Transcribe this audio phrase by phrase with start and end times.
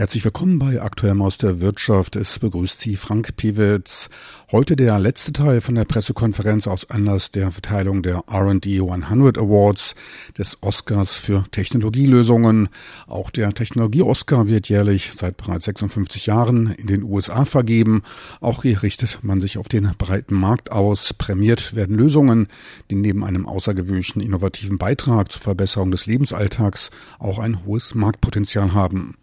[0.00, 2.16] Herzlich willkommen bei Aktuell aus der Wirtschaft.
[2.16, 4.08] Es begrüßt Sie Frank Piewitz.
[4.50, 9.94] Heute der letzte Teil von der Pressekonferenz aus Anlass der Verteilung der R&D 100 Awards
[10.38, 12.70] des Oscars für Technologielösungen.
[13.08, 18.02] Auch der Technologie-Oscar wird jährlich seit bereits 56 Jahren in den USA vergeben.
[18.40, 21.12] Auch hier richtet man sich auf den breiten Markt aus.
[21.12, 22.48] Prämiert werden Lösungen,
[22.90, 29.16] die neben einem außergewöhnlichen innovativen Beitrag zur Verbesserung des Lebensalltags auch ein hohes Marktpotenzial haben.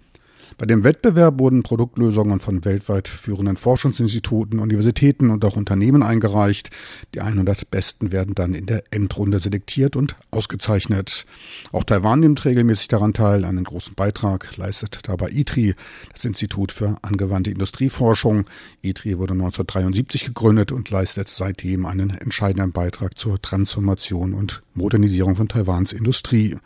[0.58, 6.70] Bei dem Wettbewerb wurden Produktlösungen von weltweit führenden Forschungsinstituten, Universitäten und auch Unternehmen eingereicht.
[7.14, 11.26] Die 100 Besten werden dann in der Endrunde selektiert und ausgezeichnet.
[11.72, 13.46] Auch Taiwan nimmt regelmäßig daran teil.
[13.46, 15.76] Einen großen Beitrag leistet dabei ITRI,
[16.12, 18.46] das Institut für angewandte Industrieforschung.
[18.82, 25.48] ITRI wurde 1973 gegründet und leistet seitdem einen entscheidenden Beitrag zur Transformation und Modernisierung von
[25.48, 26.58] Taiwans Industrie.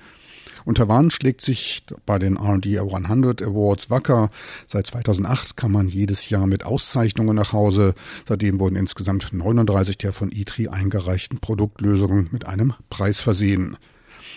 [0.66, 4.30] Und Taiwan schlägt sich bei den R&D 100 Awards wacker.
[4.68, 7.94] Seit 2008 kam man jedes Jahr mit Auszeichnungen nach Hause.
[8.28, 13.78] Seitdem wurden insgesamt 39 der von ITRI eingereichten Produktlösungen mit einem Preis versehen.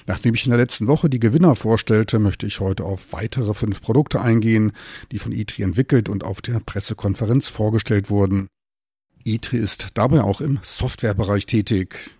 [0.06, 3.80] Nachdem ich in der letzten Woche die Gewinner vorstellte, möchte ich heute auf weitere fünf
[3.80, 4.72] Produkte eingehen,
[5.12, 8.48] die von ITRI entwickelt und auf der Pressekonferenz vorgestellt wurden.
[9.24, 12.14] ITRI ist dabei auch im Softwarebereich tätig.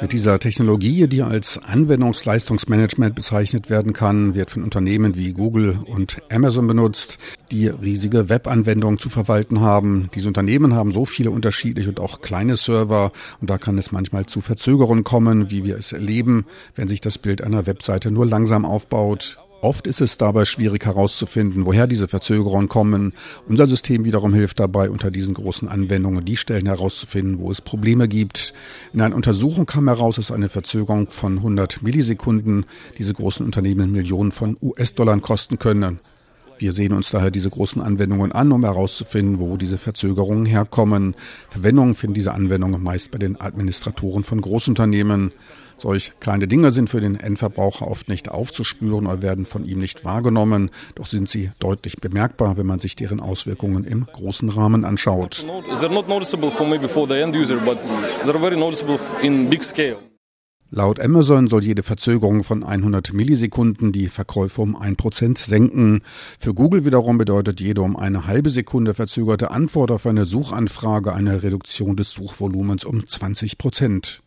[0.00, 6.22] Mit dieser Technologie, die als Anwendungsleistungsmanagement bezeichnet werden kann, wird von Unternehmen wie Google und
[6.30, 7.18] Amazon benutzt,
[7.50, 10.08] die riesige Webanwendungen zu verwalten haben.
[10.14, 14.26] Diese Unternehmen haben so viele unterschiedliche und auch kleine Server und da kann es manchmal
[14.26, 18.64] zu Verzögerungen kommen, wie wir es erleben, wenn sich das Bild einer Webseite nur langsam
[18.64, 19.38] aufbaut.
[19.66, 23.14] Oft ist es dabei schwierig herauszufinden, woher diese Verzögerungen kommen.
[23.48, 28.06] Unser System wiederum hilft dabei, unter diesen großen Anwendungen die Stellen herauszufinden, wo es Probleme
[28.06, 28.54] gibt.
[28.92, 32.64] In einer Untersuchung kam heraus, dass eine Verzögerung von 100 Millisekunden
[32.96, 35.98] diese großen Unternehmen Millionen von US-Dollar kosten können.
[36.58, 41.16] Wir sehen uns daher diese großen Anwendungen an, um herauszufinden, wo diese Verzögerungen herkommen.
[41.50, 45.32] Verwendung finden diese Anwendungen meist bei den Administratoren von Großunternehmen.
[45.78, 50.04] Solch kleine Dinge sind für den Endverbraucher oft nicht aufzuspüren oder werden von ihm nicht
[50.04, 55.46] wahrgenommen, doch sind sie deutlich bemerkbar, wenn man sich deren Auswirkungen im großen Rahmen anschaut.
[60.70, 66.02] Laut Amazon soll jede Verzögerung von 100 Millisekunden die Verkäufe um 1% senken.
[66.40, 71.44] Für Google wiederum bedeutet jede um eine halbe Sekunde verzögerte Antwort auf eine Suchanfrage eine
[71.44, 74.22] Reduktion des Suchvolumens um 20 Prozent.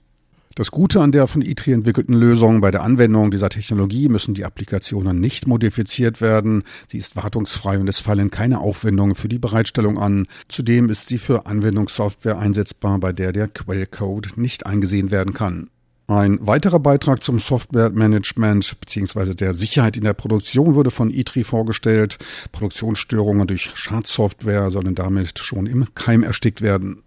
[0.58, 4.44] Das Gute an der von ITRI entwickelten Lösung bei der Anwendung dieser Technologie müssen die
[4.44, 6.62] Applikationen nicht modifiziert werden.
[6.86, 10.28] Sie ist wartungsfrei und es fallen keine Aufwendungen für die Bereitstellung an.
[10.46, 15.70] Zudem ist sie für Anwendungssoftware einsetzbar, bei der der Quellcode nicht eingesehen werden kann.
[16.06, 19.34] Ein weiterer Beitrag zum Softwaremanagement bzw.
[19.34, 22.18] der Sicherheit in der Produktion wurde von ITRI vorgestellt.
[22.52, 27.00] Produktionsstörungen durch Schadsoftware sollen damit schon im Keim erstickt werden.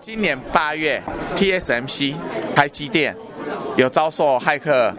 [0.00, 1.02] 今年八月，
[1.34, 2.14] TSMC
[2.54, 3.16] 台积电
[3.76, 4.94] 有遭受骇客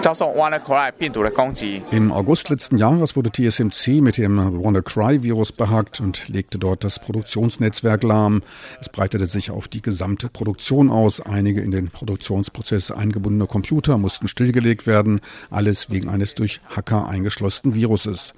[0.00, 1.80] 遭受 WannaCry-病毒的攻击。
[1.90, 8.42] Im August letzten Jahres wurde TSMC mit dem WannaCry-Virus behackt und legte dort das Produktionsnetzwerk lahm.
[8.80, 11.20] Es breitete sich auf die gesamte Produktion aus.
[11.20, 15.20] Einige in den Produktionsprozess eingebundene Computer mussten stillgelegt werden.
[15.50, 18.32] Alles wegen eines durch Hacker eingeschlossenen Viruses.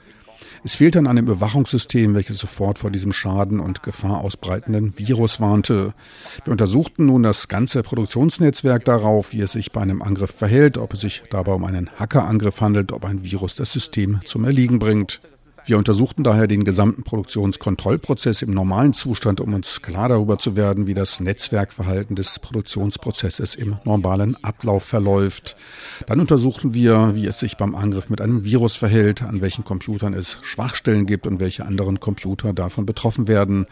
[0.63, 5.93] Es fehlte an einem Überwachungssystem, welches sofort vor diesem Schaden und Gefahr ausbreitenden Virus warnte.
[6.43, 10.93] Wir untersuchten nun das ganze Produktionsnetzwerk darauf, wie es sich bei einem Angriff verhält, ob
[10.93, 15.21] es sich dabei um einen Hackerangriff handelt, ob ein Virus das System zum Erliegen bringt.
[15.69, 20.87] Wir untersuchten daher den gesamten Produktionskontrollprozess im normalen Zustand, um uns klar darüber zu werden,
[20.87, 25.55] wie das Netzwerkverhalten des Produktionsprozesses im normalen Ablauf verläuft.
[26.07, 30.15] Dann untersuchten wir, wie es sich beim Angriff mit einem Virus verhält, an welchen Computern
[30.15, 33.67] es Schwachstellen gibt und welche anderen Computer davon betroffen werden.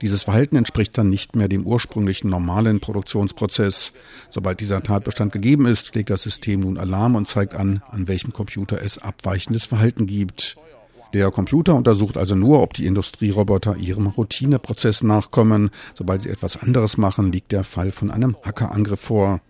[0.00, 3.92] Dieses Verhalten entspricht dann nicht mehr dem ursprünglichen normalen Produktionsprozess.
[4.30, 8.32] Sobald dieser Tatbestand gegeben ist, legt das System nun Alarm und zeigt an, an welchem
[8.32, 10.56] Computer es abweichendes Verhalten gibt.
[11.12, 15.70] Der Computer untersucht also nur, ob die Industrieroboter ihrem Routineprozess nachkommen.
[15.94, 19.40] Sobald sie etwas anderes machen, liegt der Fall von einem Hackerangriff vor.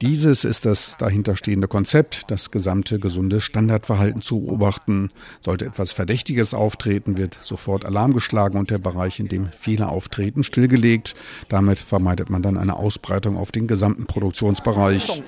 [0.00, 5.10] Dieses ist das dahinterstehende Konzept, das gesamte gesunde Standardverhalten zu beobachten.
[5.42, 10.42] Sollte etwas Verdächtiges auftreten, wird sofort Alarm geschlagen und der Bereich, in dem Fehler auftreten,
[10.42, 11.14] stillgelegt.
[11.50, 15.22] Damit vermeidet man dann eine Ausbreitung auf den gesamten Produktionsbereich.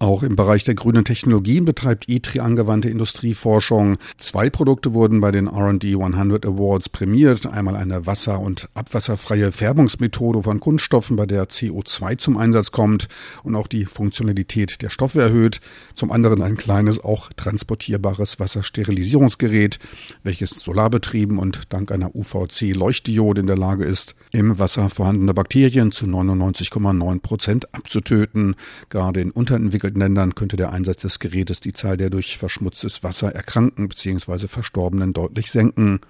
[0.00, 3.98] Auch im Bereich der grünen Technologien betreibt ITRI angewandte Industrieforschung.
[4.16, 7.46] Zwei Produkte wurden bei den R&D 100 Awards prämiert.
[7.46, 13.06] Einmal eine wasser- und abwasserfreie Färbungsmethode von Kunststoffen, bei der CO2 zum Einsatz kommt
[13.44, 15.60] und auch die Funktionalität der Stoffe erhöht.
[15.94, 19.78] Zum anderen ein kleines, auch transportierbares Wassersterilisierungsgerät,
[20.24, 26.06] welches solarbetrieben und dank einer UVC-Leuchtdiode in der Lage ist, im Wasser vorhandene Bakterien zu
[26.06, 28.56] 99,9 Prozent abzutöten.
[28.88, 33.02] Gerade in unterentwickelten entwickelten Ländern könnte der Einsatz des Gerätes die Zahl der durch verschmutztes
[33.02, 34.48] Wasser erkrankten bzw.
[34.48, 36.00] Verstorbenen deutlich senken.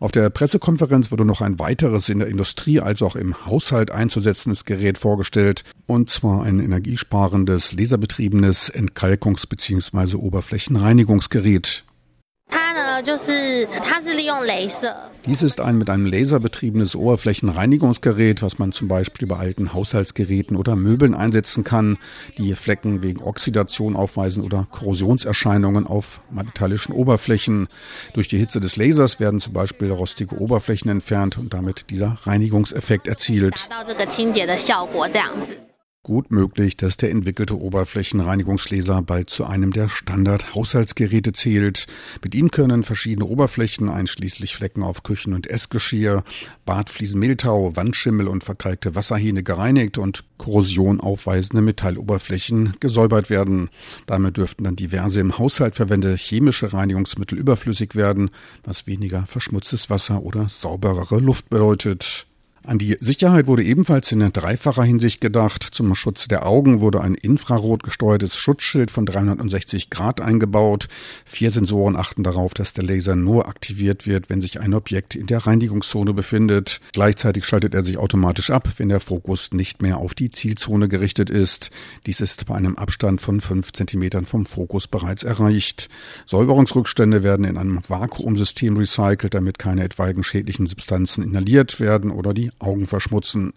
[0.00, 4.64] Auf der Pressekonferenz wurde noch ein weiteres in der Industrie als auch im Haushalt einzusetzendes
[4.64, 10.16] Gerät vorgestellt, und zwar ein energiesparendes, laserbetriebenes Entkalkungs- bzw.
[10.16, 11.84] Oberflächenreinigungsgerät.
[15.26, 20.56] Dies ist ein mit einem Laser betriebenes Oberflächenreinigungsgerät, was man zum Beispiel bei alten Haushaltsgeräten
[20.56, 21.98] oder Möbeln einsetzen kann,
[22.38, 27.68] die Flecken wegen Oxidation aufweisen oder Korrosionserscheinungen auf metallischen Oberflächen.
[28.14, 33.08] Durch die Hitze des Lasers werden zum Beispiel rostige Oberflächen entfernt und damit dieser Reinigungseffekt
[33.08, 33.68] erzielt.
[36.02, 41.86] Gut möglich, dass der entwickelte Oberflächenreinigungslaser bald zu einem der Standard-Haushaltsgeräte zählt.
[42.24, 46.24] Mit ihm können verschiedene Oberflächen, einschließlich Flecken auf Küchen- und Essgeschirr,
[46.64, 53.68] Badfliesen, Mehltau, Wandschimmel und verkalkte Wasserhähne gereinigt und Korrosion aufweisende Metalloberflächen gesäubert werden.
[54.06, 58.30] Damit dürften dann diverse im Haushalt verwendete chemische Reinigungsmittel überflüssig werden,
[58.64, 62.26] was weniger verschmutztes Wasser oder sauberere Luft bedeutet.
[62.62, 65.66] An die Sicherheit wurde ebenfalls in dreifacher Hinsicht gedacht.
[65.72, 70.86] Zum Schutz der Augen wurde ein infrarotgesteuertes Schutzschild von 360 Grad eingebaut.
[71.24, 75.26] Vier Sensoren achten darauf, dass der Laser nur aktiviert wird, wenn sich ein Objekt in
[75.26, 76.82] der Reinigungszone befindet.
[76.92, 81.30] Gleichzeitig schaltet er sich automatisch ab, wenn der Fokus nicht mehr auf die Zielzone gerichtet
[81.30, 81.70] ist.
[82.04, 85.88] Dies ist bei einem Abstand von fünf Zentimetern vom Fokus bereits erreicht.
[86.26, 92.86] Säuberungsrückstände werden in einem Vakuumsystem recycelt, damit keine etwaigen schädlichen Substanzen inhaliert werden oder Augen
[92.86, 93.52] verschmutzen.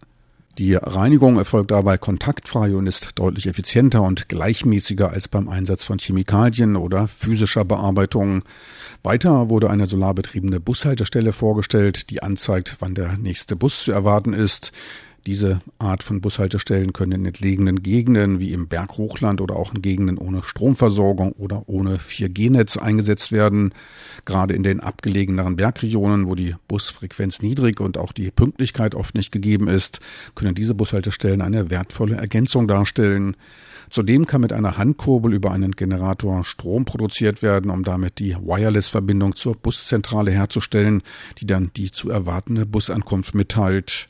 [0.60, 5.98] Die Reinigung erfolgt dabei kontaktfrei und ist deutlich effizienter und gleichmäßiger als beim Einsatz von
[5.98, 8.44] Chemikalien oder physischer Bearbeitung.
[9.02, 14.74] Weiter wurde eine solarbetriebene Bushaltestelle vorgestellt, die anzeigt, wann der nächste Bus zu erwarten ist.
[15.26, 20.18] Diese Art von Bushaltestellen können in entlegenen Gegenden wie im Berghochland oder auch in Gegenden
[20.18, 23.74] ohne Stromversorgung oder ohne 4G-Netz eingesetzt werden.
[24.26, 29.32] Gerade in den abgelegeneren Bergregionen, wo die Busfrequenz niedrig und auch die Pünktlichkeit oft nicht
[29.32, 30.02] gegeben ist,
[30.36, 33.38] können diese Bushaltestellen eine wertvolle Ergänzung darstellen.
[33.90, 39.36] Zudem kann mit einer Handkurbel über einen Generator Strom produziert werden, um damit die Wireless-Verbindung
[39.36, 41.02] zur Buszentrale herzustellen,
[41.40, 44.10] die dann die zu erwartende Busankunft mitteilt.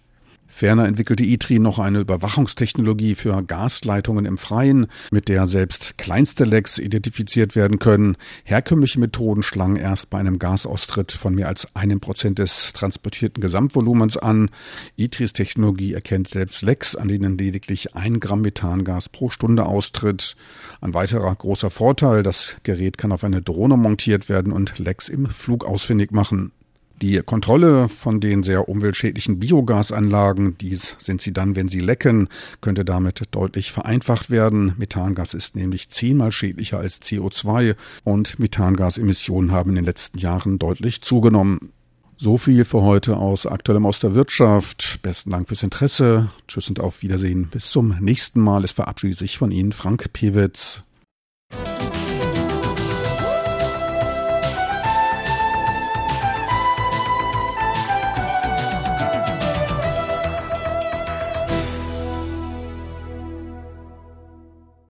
[0.54, 6.78] Ferner entwickelte ITRI noch eine Überwachungstechnologie für Gasleitungen im Freien, mit der selbst kleinste Lecks
[6.78, 8.18] identifiziert werden können.
[8.44, 14.16] Herkömmliche Methoden schlangen erst bei einem Gasaustritt von mehr als einem Prozent des transportierten Gesamtvolumens
[14.16, 14.52] an.
[14.96, 20.36] ITRIs Technologie erkennt selbst Lecks, an denen lediglich ein Gramm Methangas pro Stunde austritt.
[20.82, 25.26] Ein weiterer großer Vorteil, das Gerät kann auf eine Drohne montiert werden und Lecks im
[25.26, 26.52] Flug ausfindig machen.
[27.02, 32.30] Die Kontrolle von den sehr umweltschädlichen Biogasanlagen, dies sind sie dann, wenn sie lecken,
[32.62, 34.74] könnte damit deutlich vereinfacht werden.
[34.78, 41.02] Methangas ist nämlich zehnmal schädlicher als CO2 und Methangasemissionen haben in den letzten Jahren deutlich
[41.02, 41.72] zugenommen.
[42.18, 45.00] So viel für heute aus Aktuellem aus der Wirtschaft.
[45.02, 46.30] Besten Dank fürs Interesse.
[46.48, 47.50] Tschüss und auf Wiedersehen.
[47.50, 48.64] Bis zum nächsten Mal.
[48.64, 50.84] Es verabschiedet sich von Ihnen Frank Pewitz.